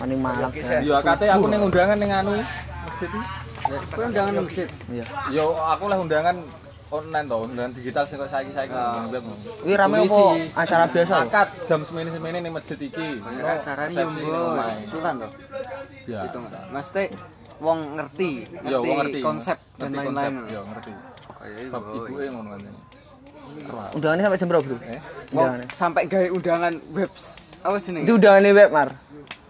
[0.02, 0.50] Ning Malang.
[0.80, 2.32] Yo kate aku ning undangan ning anu
[2.86, 3.20] masjid iki.
[3.90, 5.04] Kau jangan nunggu Iya.
[5.30, 6.36] Yo aku lah undangan
[6.90, 9.06] online to, undangan digital sing kok saiki-saiki Ah.
[9.06, 9.22] web.
[9.62, 10.50] Kuwi rame apa Polisi.
[10.58, 11.14] acara biasa?
[11.22, 13.22] Akad jam semene-semene ning masjid iki.
[13.22, 14.10] Acaranya yo
[14.56, 14.78] ning.
[14.88, 15.30] Sultan toh.
[16.08, 16.26] Ya.
[16.72, 17.04] Mesti
[17.60, 18.30] wong ngerti,
[18.64, 20.32] Yo wong ngerti konsep dan lain-lain.
[20.34, 20.92] konsep, Yo ngerti.
[21.30, 22.60] Kayak Bab ibuke ngono kan.
[23.96, 24.76] Undangannya sampai jam berapa, Bro?
[24.82, 25.00] Eh?
[25.30, 25.66] Undangannya.
[25.74, 27.10] sampai gawe undangan web
[27.60, 28.04] apa jenenge?
[28.08, 28.88] Itu undangannya web, Mar.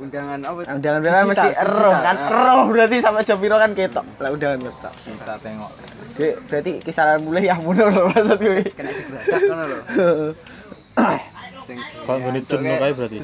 [0.00, 0.60] Undangan apa?
[0.74, 2.16] Undangan web kan mesti eroh kan.
[2.16, 2.28] Ah.
[2.30, 4.04] Eroh berarti sampai jam piro kan ketok.
[4.18, 4.92] Lah undangan web tak.
[5.04, 5.70] Kita tengok.
[6.18, 8.60] Dek, berarti kisaran mulai ya mundur loh maksud gue.
[8.76, 9.78] Kena digeradak ngono lho.
[11.66, 13.18] Sing Kok ngene jeneng kae berarti.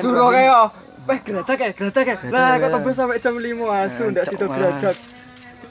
[0.00, 0.72] Suruh kayak
[1.08, 2.16] Weh geradak ya, geradak ya.
[2.28, 4.96] Lah kok tembus sampai jam 5 asu ndak situ geradak.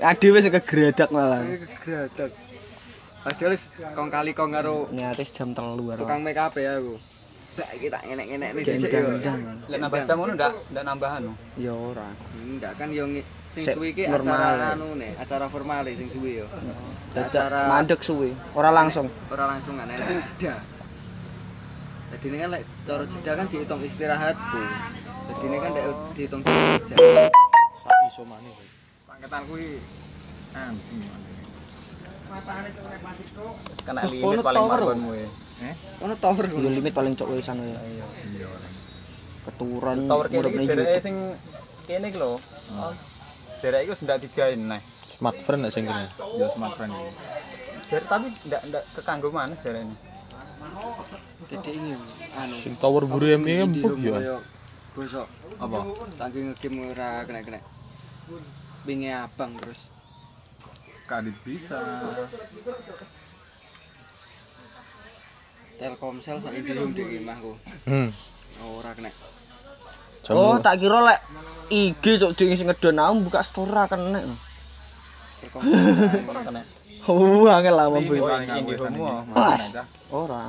[0.01, 1.39] Ade wis kegeradak malah.
[1.85, 2.29] Geradak.
[3.19, 5.99] Padahal wis kong kali kong karo Niate jam 3 karo.
[5.99, 6.95] tukang make up ya aku.
[7.59, 9.11] Mbak kita ngenek-ngenek nih dhisik yo.
[9.67, 11.33] Lek nambah jam ngono ndak ndak nambahan no.
[11.59, 12.07] Ya ora.
[12.39, 13.03] Enggak kan yo
[13.51, 14.39] sing Sik suwi ki normal.
[14.39, 16.47] acara anu nih, acara formal sing suwi yo.
[17.17, 18.31] Acara mandek suwe.
[18.55, 19.11] Ora langsung.
[19.27, 20.07] ora langsung kan enek
[20.39, 20.55] jeda.
[22.15, 24.61] Jadi ini kan lek cara jeda kan dihitung istirahatku.
[25.27, 25.71] Jadi ini kan
[26.15, 26.95] dihitung jeda.
[27.83, 28.55] Sak iso maneh.
[29.03, 29.83] Pangketan kuwi
[30.55, 31.28] anjing.
[32.29, 35.25] Wis kena Oh, limit paling tower, margonmu e.
[36.05, 36.69] Ono tower ngono.
[36.69, 37.79] limit paling cok wis anu ya.
[37.81, 38.05] Iya.
[39.49, 41.15] Urip iki ning jereke sing
[41.89, 42.37] kene iki lho.
[42.37, 42.93] Oh.
[43.59, 44.81] Jereke iki wis ndak digawe neh.
[45.09, 46.05] Smart friend nek sing kene.
[46.37, 47.09] Yo smart friend iki.
[47.89, 49.95] Jer tapi ndak ndak kekanggo mana jarene.
[51.49, 51.97] Gede ini
[52.37, 52.55] anu.
[52.61, 53.65] Sing tower empuh rumah ya.
[54.21, 54.37] yo
[54.89, 55.27] Bosok
[55.61, 55.85] Apa?
[56.17, 57.61] tangki ngegame ora kena-kena.
[58.85, 59.85] Binge abang terus.
[61.09, 61.81] Kadit bisa.
[65.81, 67.57] Telkomsel sak Indihome di imahku.
[67.89, 68.13] Hmm.
[68.61, 69.09] Ora kena.
[70.29, 71.19] Oh, tak kira lek
[71.73, 74.21] IG cok ding sing ngedon aku buka store ra kena.
[75.41, 76.45] Telkomsel.
[76.45, 76.61] Kena.
[77.09, 78.13] Oh, angel lah mampu.
[78.21, 79.25] Oh, Paling iki aku Indihome sana oh.
[79.25, 79.33] iki.
[79.33, 79.85] Mana, Cah?
[80.13, 80.41] Ora.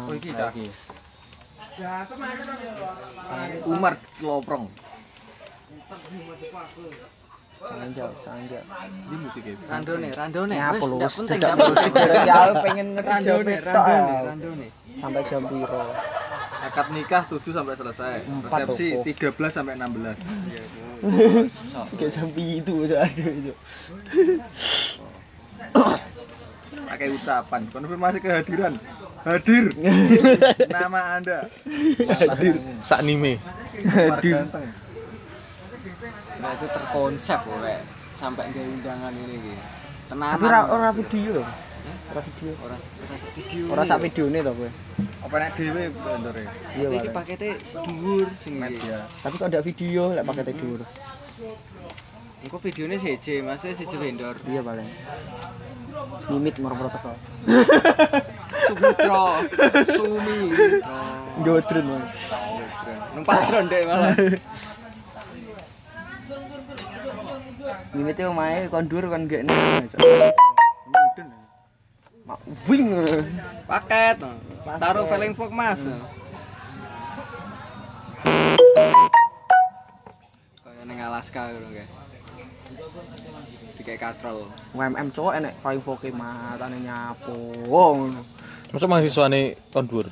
[7.61, 8.09] Oh iki cah.
[8.09, 8.11] Umar Celoprong.
[8.11, 8.63] Canjal, canjal.
[9.05, 9.53] Ini musik e.
[9.63, 10.55] Randone, randone.
[10.55, 10.97] Ya Wis apa lu?
[10.97, 11.93] ndak penting Dadak ndak penting.
[11.93, 13.85] berarti aku pengen ngerti Randone, tok.
[13.85, 14.67] randone, randone.
[14.97, 15.83] Sampai jam piro?
[16.61, 18.17] Akad nikah 7 sampai selesai.
[18.23, 19.49] Empat Resepsi toko.
[19.49, 20.21] 13 sampai 16.
[21.97, 23.53] Kayak jam itu aduh itu.
[26.83, 28.75] Pakai ucapan konfirmasi kehadiran.
[29.21, 29.65] Hadir.
[30.75, 31.39] Nama Anda.
[32.09, 32.57] Hadir.
[32.81, 33.37] Sak anime.
[33.87, 34.37] Hadir.
[36.41, 37.81] Nah itu terkonsep kok rek
[38.17, 39.55] sampai nggak undangan ini iki.
[40.09, 40.33] Tenanan.
[40.37, 41.45] Tapi ora ora video lho.
[42.11, 42.51] Ora video.
[42.65, 43.63] ora ora sak video.
[43.69, 44.71] Ora sak videone to kowe.
[45.21, 46.45] Apa nek dhewe vendore?
[46.75, 47.15] Iya, Tapi iki Pak.
[47.15, 48.55] pakete dhuwur sing.
[48.57, 49.05] Media.
[49.21, 50.81] Tapi kok ndak video lek pakai tidur.
[52.41, 54.35] Engko videone siji, maksudnya siji vendor.
[54.49, 54.89] Iya paling.
[56.33, 57.13] Mimit moro-moro teko.
[58.65, 59.45] Sumitra,
[59.97, 60.39] Sumi.
[61.45, 62.13] Godren Mas.
[63.13, 64.17] Nang patron dek malah.
[67.91, 69.43] Mimit e omahe kon dhuwur kon gak.
[70.87, 71.29] Mudun.
[72.23, 72.39] Mak
[72.71, 72.87] wing.
[73.67, 74.23] Paket.
[74.79, 75.83] Taruh feeling fog Mas.
[80.63, 81.91] Kayak ning Alaska ngono kayak.
[83.75, 84.47] Dikai katrol.
[84.71, 87.35] UMM cowok enek 5K matane nyapo.
[87.67, 88.23] ngono.
[88.71, 90.07] Masa mahasiswane kon dhuwur.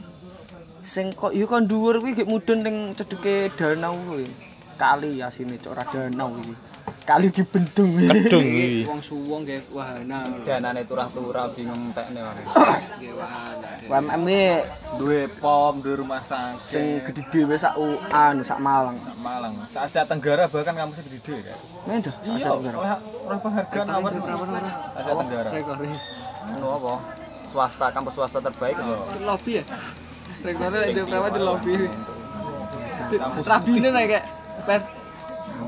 [0.83, 4.27] Sing kok yo kon dhuwur kuwi gek mudun ning cedeke danau kuwi.
[4.75, 6.68] Kali asine cok ora danau iki.
[7.05, 7.91] Kali dibendung.
[7.97, 8.85] Kedung iki.
[8.89, 10.25] Wong suwong nggih wahana.
[10.45, 12.43] Danane turah-turah bingung tekne wae.
[13.01, 13.69] Nggih wahana.
[13.89, 14.47] UMM iki
[14.99, 16.59] Duwe pom, duwe rumah sakit.
[16.61, 18.97] sing gede dhewe sak UAN sak Malang.
[19.21, 19.55] Malang.
[19.69, 21.59] Se Asia Tenggara bahkan kampusnya gede-gede kan.
[21.87, 22.15] Men dah.
[22.25, 22.73] Iya, oleh
[23.29, 25.51] oleh penghargaan awal Asia Tenggara.
[26.49, 26.93] Anu apa?
[27.49, 29.09] Swasta, kampus swasta terbaik loh.
[29.09, 29.65] Di lobby ya.
[30.45, 30.55] Lek
[30.93, 31.75] di berapa di lobby.
[33.41, 34.25] Rabine nek kayak
[34.69, 34.83] pet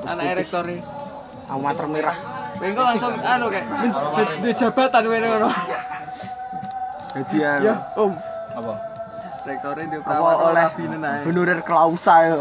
[0.04, 0.99] anak rektore.
[1.50, 2.16] Amater merah.
[2.60, 3.66] Engko langsung anu kayak
[4.44, 5.48] di, jabatan wene ngono.
[7.10, 7.54] Hadiah.
[7.58, 8.12] Ya, Om.
[8.54, 8.74] Apa?
[9.40, 10.66] Rektore di apa oleh
[11.24, 12.36] honorer klausa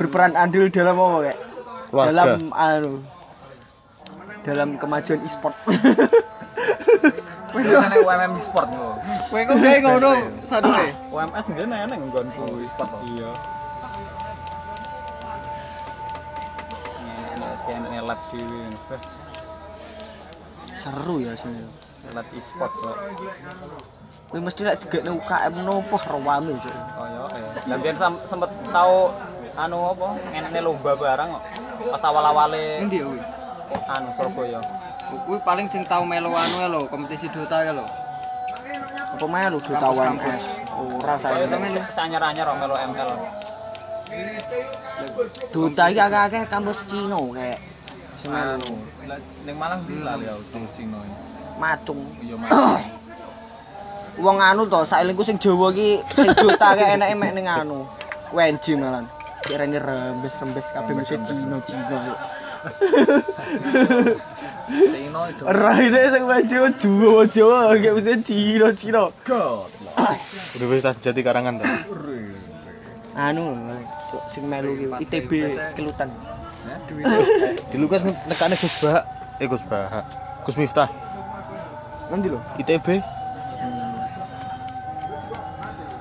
[0.00, 1.38] berperan andil dalam apa kayak
[1.92, 2.92] dalam anu
[4.40, 5.52] dalam kemajuan e-sport
[7.50, 8.94] Biasanya UMM di sport loh.
[9.26, 10.10] Kowe kok kayak ngono
[10.48, 10.86] sadure.
[11.10, 13.02] UMS enggak neneng nggonku sport loh.
[13.10, 13.30] Iya.
[17.70, 18.60] Kayak lab dhewe.
[20.80, 21.60] seru ya sini
[22.16, 22.90] Lab e-sport so.
[24.32, 27.76] Kowe mesti lek ning UKM nopo rewame cuk Kaya ya.
[27.76, 27.78] Lah
[28.24, 29.12] sempet tau
[29.58, 30.08] anu apa?
[30.32, 31.42] Ngenekne lomba barang kok.
[31.92, 33.20] Pas awal-awale Endi kuwi?
[33.90, 34.60] anu Surabaya.
[35.26, 37.84] Kuwi paling sing tau melu anu lho, kompetisi Dota ya lho.
[39.10, 40.44] apa melu Dota WMS
[40.80, 41.44] ora saya
[42.08, 43.10] anyar-anyar kok melu ML.
[45.50, 47.58] Dota iki akeh-akeh kampus Cina kayak
[48.20, 48.72] sing Anu,
[49.46, 51.00] ning Malang bila ya di Cina.
[51.56, 52.84] macung Iya Malang.
[54.24, 57.88] wong anu to saelingku sing Jawa iki sing Dota kayak enake mek ning anu
[58.34, 59.06] WNJ malan
[59.46, 62.18] kirane rembes-rembes kabeh mesti Cina Cina yuk
[64.70, 65.42] Cina itu.
[65.48, 69.70] Raine sing maju Jawa Jawa kayak mesti Cina Cina God.
[70.58, 71.66] Universitas Jati Karangan ta.
[73.20, 73.44] Anu
[74.32, 75.30] sing melu iki ITB
[75.76, 76.08] Kelutan
[77.72, 79.04] Di Lukas nekane Gus Bahak.
[79.40, 80.04] Eh Gus Bahak.
[80.44, 80.88] Gus Miftah.
[82.10, 82.98] nanti lho ITB.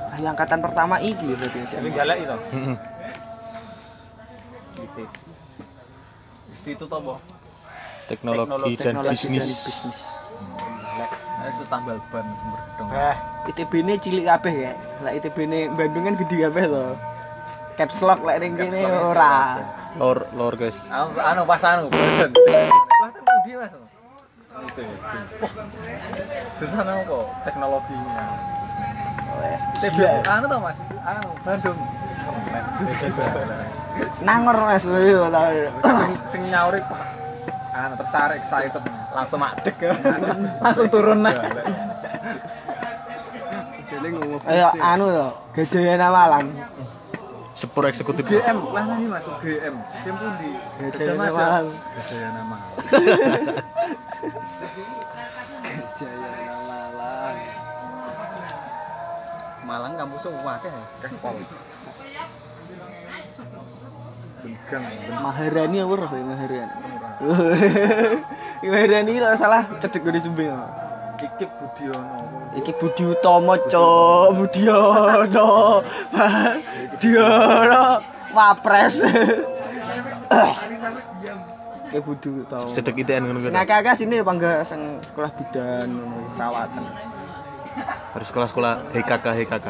[0.09, 2.33] Ah, angkatan pertama iki berarti Tapi galak itu.
[2.33, 2.75] Heeh.
[4.73, 5.03] Gitu.
[6.49, 7.13] Institut apa?
[8.09, 9.69] Teknologi dan teknologi dan bisnis.
[9.69, 9.97] bisnis.
[10.97, 11.11] Lek,
[11.45, 12.89] ayo tambal ban sumber gedung.
[12.89, 13.15] Eh,
[13.53, 14.73] ITB ini cilik kabeh ya.
[15.05, 16.85] Lah ITB ini Bandung kan gede kabeh to.
[17.79, 19.55] Caps lock lek ning kene ora.
[19.95, 20.75] Lor lor guys.
[20.91, 21.87] Anu, anu pas anu.
[22.99, 23.71] Lah kan dia Mas.
[26.59, 27.17] Susah apa?
[27.47, 28.23] Teknologinya.
[29.79, 30.75] ITB anu tau Mas,
[31.07, 31.79] anu Bandung.
[34.27, 35.41] Nangor Mas yo ta.
[36.27, 36.99] sing, nyauri Pak.
[37.79, 38.83] anu tertarik excited
[39.15, 39.77] langsung madek
[40.63, 41.31] langsung turun nah
[44.49, 46.47] Ayo anu to, Gajayana Malang.
[47.59, 48.23] Sepur eksekutif.
[48.23, 51.67] GM lah nanti masuk GM GM pun di Gajayana Malang.
[51.75, 52.57] Gajah nama
[55.99, 57.35] Jaya Malang.
[59.67, 60.71] Malang kampusnya wakeh
[61.03, 61.35] kepol
[64.39, 64.87] Begang
[65.19, 66.75] Maharani apa roh ya Maharani?
[68.63, 70.47] Maharani kalau salah cedek dari Sumbing.
[71.37, 74.27] Iki Budiono Iki Budi Utomo, Cok.
[74.35, 75.49] Budiono.
[76.95, 77.83] Budiono.
[78.33, 78.95] Wapres.
[81.89, 82.69] Iki Budi Utomo.
[82.73, 83.53] Cedek ITN ngono kuwi.
[83.53, 86.83] akeh-akeh sini bangga sing sekolah bidan ngono perawatan.
[88.17, 89.67] Harus sekolah-sekolah HKK HKK.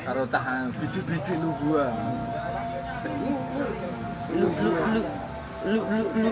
[0.00, 1.92] karo cah anu, biji-biji lu gua
[4.32, 5.00] Lu lu lu
[5.70, 6.30] lu lu lu.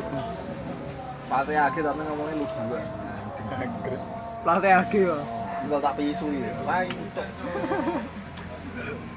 [1.28, 5.16] Pate akhir tapi ngomongnya lu gua anjing Pelatih lagi yo.
[5.66, 6.50] Enggak tak pisu ya.
[6.64, 7.26] Lain cok.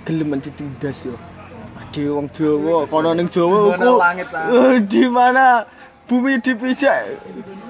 [0.10, 1.16] Gelemen ditindas yo.
[1.78, 3.90] Ade wong Jawa, kono ning Jawa uku.
[4.52, 5.66] Eh, Di mana
[6.10, 7.16] bumi dipijak,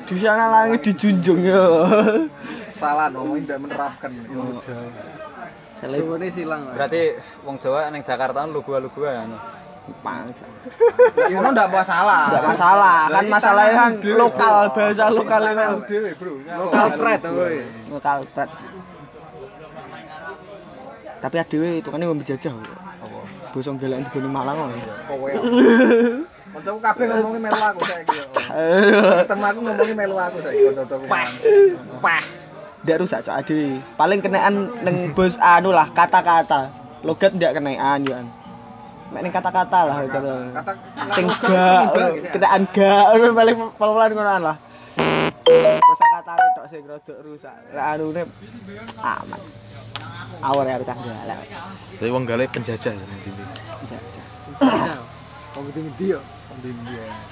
[0.09, 1.63] di sana langit dijunjung yo.
[2.73, 4.89] Salah ngomongin tidak menerapkan ilmu Jawa.
[5.77, 6.61] Selip Jawane silang.
[6.73, 8.61] Berarti wong Jawa ning Jakarta lu
[9.81, 10.45] gua ya.
[11.33, 12.29] Ngono enggak masalah.
[12.29, 15.41] Enggak masalah, kan masalahnya kan lokal bahasa lokal
[16.17, 16.33] Bro.
[16.45, 17.09] Lokal apa
[17.49, 17.65] ya?
[17.89, 18.49] Lokal pet.
[21.21, 22.53] Tapi adewe itu kan yang menjajah.
[23.51, 24.69] Basa gelekan di Malang kok.
[25.11, 25.31] Kowe.
[26.51, 28.19] Kancaku kabeh ngomongi melu aku saiki.
[29.23, 31.05] Ketemu aku ngomongi melu aku saiki kanca-kancaku.
[31.99, 32.23] Pah.
[32.81, 33.77] Ndak rusak cok adewe.
[33.99, 36.71] Paling kenaan neng bos anu lah kata-kata.
[37.03, 38.17] Logat ndak kenaan yo.
[39.11, 40.31] Mek ning kata-kata lah coba.
[40.55, 40.71] Kata
[41.11, 41.91] Sing gak
[42.31, 44.55] kenaan gak paling pelan ngonoan lah.
[45.83, 47.51] Kosa kata tok sing rodok rusak.
[47.75, 48.23] Lah anune
[49.03, 49.41] aman.
[50.39, 51.43] Awor ya cah galak.
[51.99, 53.45] Tapi wong gale penjajah ya intinya.
[55.51, 56.19] Kok gede-gede ya?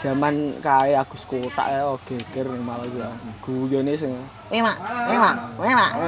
[0.03, 3.07] Zaman kae Agus Kotak ya oh, geger ning malah ya.
[3.39, 4.11] Guyone sing
[4.51, 5.91] Eh mak, eh mak, eh mak.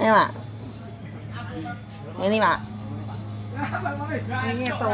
[0.00, 0.28] Eh mak.
[2.26, 2.79] Ini mak.
[4.50, 4.88] Ini aku.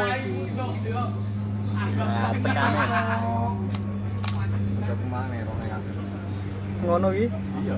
[6.87, 7.26] Ngono iki.
[7.62, 7.76] Iya.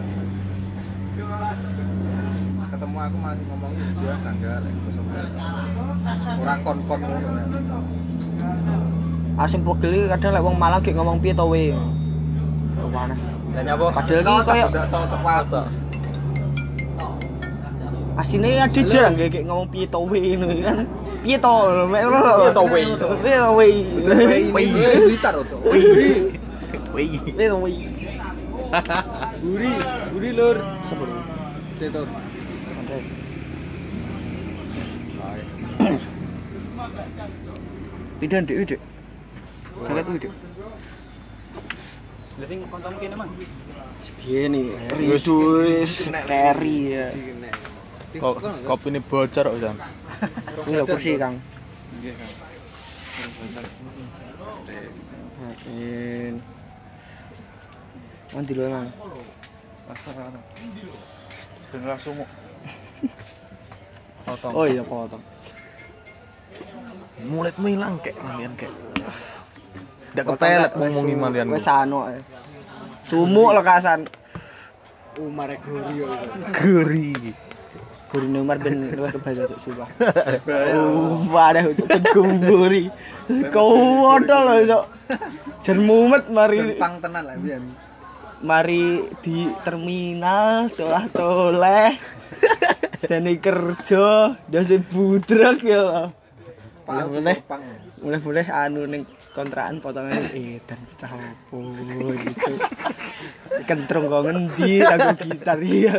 [2.68, 4.74] Ketemu aku masih ngomongin biasa enggak lek.
[6.40, 7.28] Orang kon-kon ngono.
[9.38, 11.72] Asing pegel iki kadang lek wong Malang gek ngomong piye to we.
[12.78, 13.14] Kemana?
[13.54, 13.86] Dan nyapa?
[13.92, 15.62] Padahal iki koyo cocok wasa.
[18.18, 20.78] Asine ada jarang gek gek ngomong piye to we ngono kan.
[21.22, 21.54] Piye to?
[21.86, 22.34] Mek ngono lho.
[22.42, 22.82] Piye to we?
[23.22, 23.66] Piye to we?
[24.58, 25.56] Ini Blitar to.
[26.98, 27.72] Piye to we?
[29.38, 29.70] Buri,
[30.10, 30.58] buri lur.
[30.82, 31.08] Sebut.
[31.78, 32.04] Cetor.
[38.18, 38.80] Pidan dek dek.
[39.86, 40.32] Jaket kuwi dek.
[42.38, 43.30] Lah sing kancamu kene mang.
[44.18, 47.14] Gini, Ridu wis teri ya.
[48.16, 49.76] Kok kopi ini bocor kok Sam.
[50.64, 51.36] Ini lho kursi Kang.
[52.00, 52.32] Nggih, Kang.
[55.44, 56.34] Makin.
[58.32, 58.88] Nanti lho Kang.
[59.84, 60.40] Pasar ana.
[61.68, 61.84] Ben
[64.28, 64.52] potong.
[64.52, 65.24] Oh iya potong.
[67.28, 68.70] Mulut hilang kek malian kek.
[70.14, 71.48] Ndak kepelet ngomongi malian.
[71.52, 72.20] Wis anu ae.
[73.04, 74.08] Sumuk lekasan.
[75.18, 76.06] Umar Gorio.
[76.54, 77.47] Geri.
[78.08, 79.88] Gurine Umar ben luwih kebaca cuk sumpah.
[80.72, 82.88] Oh, wadah cuk kumburi.
[83.52, 84.84] Kau ada lho cuk.
[85.60, 87.64] Jan mumet mari Jepang tenan lah biyen.
[88.42, 91.92] mari di terminal tolah toleh.
[92.98, 96.10] Sedane kerja, dasi budrek ya.
[96.88, 97.36] Mulai-mulai.
[97.42, 97.62] Jepang.
[97.98, 99.02] Mulai-mulai anu ning
[99.34, 101.62] kontrakan potongan eh dan pecah opo
[102.14, 102.52] gitu.
[103.66, 105.94] Kentrung kok ngendi aku gitar ya.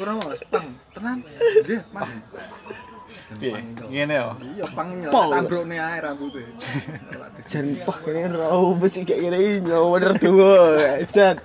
[0.00, 0.66] Syukur apa Jepang.
[0.96, 1.16] Tenan.
[1.60, 2.08] Nggih, Mas.
[3.36, 3.52] Piye?
[3.92, 4.32] Ngene yo.
[4.56, 5.28] Iya, pang Pol.
[5.28, 6.48] tambrukne ae rambutnya.
[7.52, 10.56] Jan poh kene rau besi kayak gini nyawa bener tua.
[11.04, 11.36] Jan.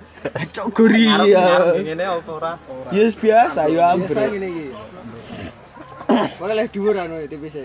[0.56, 1.76] Cok guri ya.
[1.76, 2.52] Ngene apa ora?
[2.88, 4.24] Ya biasa ya Biasa ambre.
[4.24, 4.66] ngene iki.
[6.16, 7.64] Kok leh dhuwur anu tipis e.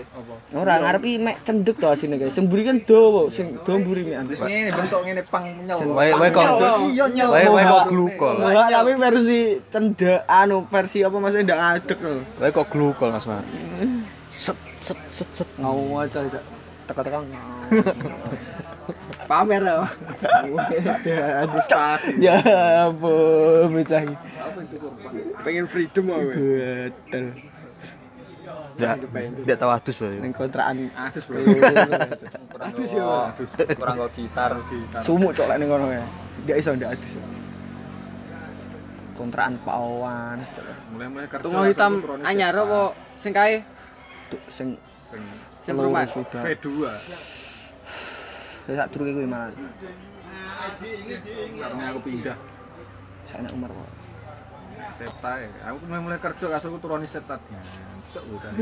[0.52, 2.32] Ora ngarepi mek cendek to asine guys.
[2.36, 4.28] Sing mburi kan dawa, sing dawa mburi mek.
[4.28, 5.78] Wis ngene bentuk ngene pang nyel.
[5.92, 6.44] Wae wae kok
[6.92, 7.28] Iya nyel.
[7.32, 8.36] wae wae kok glukol.
[8.42, 9.38] Enggak, tapi versi
[9.72, 12.14] cendek anu versi apa maksudnya ndak ngadeg lho.
[12.40, 13.44] Wae kok glukol Mas Mar.
[14.28, 15.48] Set set set set.
[15.56, 16.40] Ngau aja aja.
[16.82, 17.22] Teka-teka
[19.30, 19.86] Pamer ya.
[22.18, 22.36] Ya
[22.90, 24.02] ampun, mecah.
[25.46, 26.28] Pengen freedom aku.
[26.28, 27.24] Betul.
[28.72, 28.96] Ndak
[29.44, 30.16] ndak tahu adus wae.
[30.18, 31.38] Ning kontrakan Adus, Bro.
[32.62, 33.30] Adus ya.
[33.76, 34.50] Kurang kok gitar.
[35.04, 36.04] Sumuk cok lek ning kono ya.
[36.42, 37.12] Enggak iso ndak adus.
[39.12, 40.38] Kontrakan pawan.
[40.90, 41.44] Mulai-mulai kerja.
[41.44, 41.92] Tunggu hitam
[42.24, 43.60] anyar apa sing kae?
[44.32, 44.68] Tuh sing
[45.62, 46.08] Sing perumahan.
[46.08, 46.42] sudah.
[46.42, 46.66] V2.
[48.64, 49.52] Saya sak durunge kuwi malah.
[51.60, 52.36] Karena aku pindah
[53.28, 54.01] Saya anak Umar kok.
[54.92, 55.48] Septa ya.
[55.72, 57.38] Aku mulai-mulai kerja kasurku turun Septa.
[58.12, 58.52] Cok udah.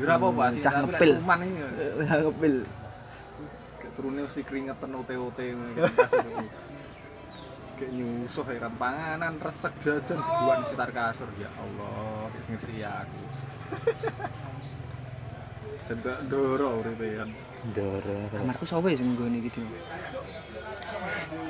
[0.00, 0.48] Yura apa Pak?
[0.64, 1.12] Cah ngepil.
[1.20, 1.48] Ini.
[2.08, 2.54] Ya kepil.
[3.80, 5.38] Kayak turunnya si keringetan OT-OT.
[7.82, 12.78] Kayak nyusuh ya kan panganan resek jajan dibuang di sekitar kasur ya Allah kayak sing
[12.78, 13.20] ya aku
[15.90, 17.34] Jadi ndoro uripe kan
[17.74, 18.30] Ndoro.
[18.30, 19.66] Kamarku ya sing nggone iki.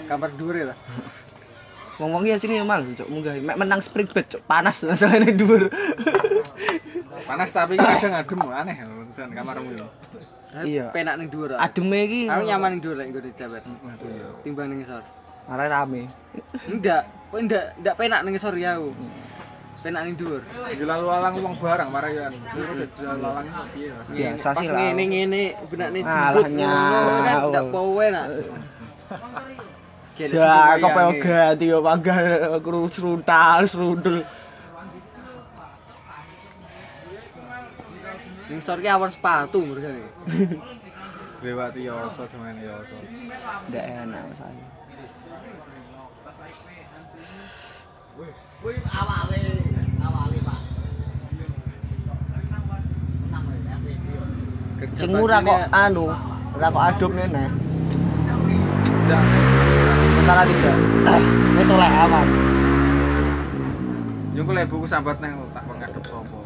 [0.08, 0.72] Kamar dhuwur ya.
[2.00, 3.36] Ngomong ya sini mal, cok munggah.
[3.36, 5.68] Mek menang sprint bet, cok panas masalahnya dhuwur.
[7.22, 8.76] Panas tapi kadang adem aneh
[9.14, 9.86] dan kamarmu yo.
[10.64, 10.90] Iya.
[10.90, 11.54] Penak ning dhuwur.
[11.54, 13.62] Ademe iki Aku nyaman ning dhuwur lek nggo dijabat.
[14.42, 15.04] Timbang ning ngisor.
[15.42, 16.02] arek rame.
[16.66, 18.90] Enggak, kok enggak enggak penak ning ngisor ya aku.
[19.84, 20.42] Penak ning dhuwur.
[20.72, 22.22] Di lalu lalang wong barang marah yo.
[22.26, 23.90] Lalu lalang piye?
[24.12, 24.78] Biasa Pas sih lah.
[24.82, 27.44] ngene ngene benakne Alah, jembut ngono kan nyaw.
[27.46, 28.26] enggak powe nak.
[30.12, 31.24] Jadi Ya, sebelum kok pengen wayange.
[31.24, 32.18] ganti yo panggah
[32.60, 34.16] kru seruntal, serundel.
[38.44, 40.04] Ning ngisor ki awar sepatu mergane.
[41.42, 42.96] Lewat Yoso cuman Yoso.
[43.66, 44.66] Ndak enak masalahnya.
[54.78, 56.04] Kerja Sing murah kok baktinya- anu,
[56.52, 57.44] ora kok aduk nene.
[58.84, 59.22] Tidak
[60.22, 60.78] Sementara tidak.
[61.58, 62.26] Wis oleh aman.
[64.38, 66.38] Yo kok buku sambat nang tak ngadep sapa.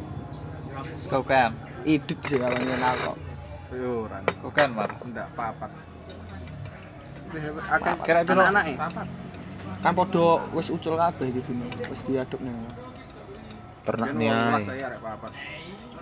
[0.97, 1.53] Skokan.
[1.85, 3.17] Iduk sih kalau nyenal kok.
[3.77, 4.25] Yo ora.
[4.41, 4.89] Skokan, Mar.
[5.05, 5.69] Ndak papat.
[7.69, 8.41] Akeh Kira piro?
[8.49, 8.81] anak-anake.
[8.81, 9.07] Papat.
[9.85, 11.69] Kan podo wis ucul kabeh di sini.
[11.77, 12.57] Wis diaduk nih.
[13.85, 14.33] Ternak nih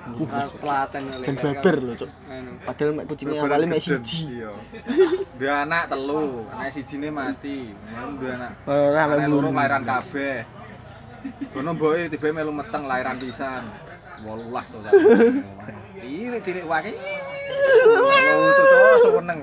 [0.05, 1.27] arek Telaten oleh.
[1.27, 2.11] Dan baber lho, Cuk.
[2.29, 2.51] Anu.
[2.63, 4.21] Padahal mek kucingnya Beberan awalnya mek siji.
[4.29, 4.53] Iya.
[5.41, 7.59] Dia anak telu, anak sijine mati.
[7.73, 8.51] Kemudian dua anak.
[8.69, 9.57] Ora Anak mek loro bulu.
[9.57, 10.39] lahiran kabeh.
[11.51, 13.65] Kono mboke tiba melu meteng lahiran pisan.
[14.25, 14.79] 18 to.
[15.99, 16.93] Cilik-cilik wae.
[16.93, 19.39] Lho cocok seneng.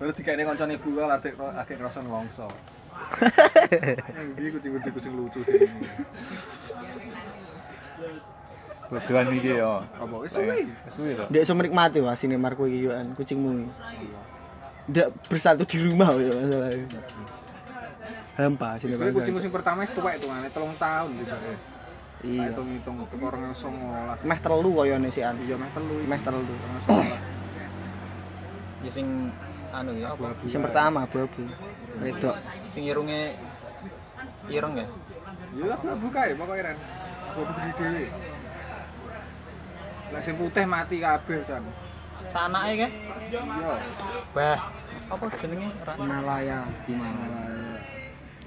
[0.00, 2.48] Baru dikene kancane ibu kok lagi lagi ngrasa ngongso.
[4.34, 5.40] Ndi kucing-kucing sing lucu.
[8.90, 9.80] Bodohan iki yo.
[9.96, 10.68] Apa wis suwi?
[10.92, 11.24] Suwi to.
[11.32, 13.68] Ndek iso menikmati wah sini marku iki yo kucingmu.
[14.90, 17.00] Ndak bersatu di rumah yo masalahnya.
[18.34, 19.14] Hampa sini Kuwi Bang.
[19.22, 21.36] kucing sing pertama wis tuwek tuh, 3 tahun gitu.
[22.24, 22.50] Iya.
[22.50, 24.24] Hitung-hitung ke orang 19.
[24.24, 25.36] Meh telu koyone sih an.
[25.38, 25.96] Iya meh telu.
[26.08, 26.40] Meh telu.
[28.84, 29.06] Ya sing
[29.72, 30.32] anu ya apa?
[30.44, 31.42] Yang pertama abu-abu.
[32.00, 32.34] Wedok.
[32.68, 33.36] Sing irunge
[34.48, 34.86] ireng ya.
[35.54, 36.78] Ya aku buka ya pokoknya Ren.
[37.34, 38.04] Gua gede dhewe.
[40.12, 41.62] Lah sing putih mati kabeh kan.
[42.28, 42.88] Sanake ke?
[43.30, 43.40] Iya.
[44.32, 44.60] Bah.
[45.12, 45.68] Apa jenenge?
[45.84, 46.58] Ora Himalaya.
[46.88, 47.76] Himalaya.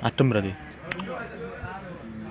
[0.02, 0.54] Adem berarti.